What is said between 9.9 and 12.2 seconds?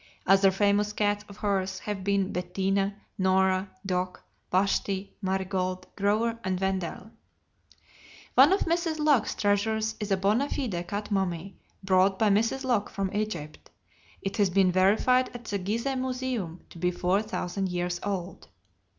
is a bona fide cat mummy, brought